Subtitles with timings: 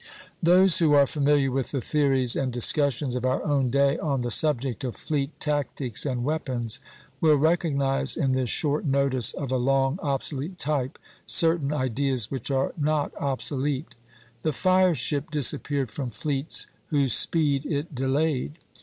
[0.51, 4.31] "Those who are familiar with the theories and discussions of our own day on the
[4.31, 6.79] subject of fleet tactics and weapons,
[7.19, 12.73] will recognize in this short notice of a long obsolete type certain ideas which are
[12.79, 13.93] not obsolete.
[14.41, 18.57] The fire ship disappeared from fleets "whose speed it delayed."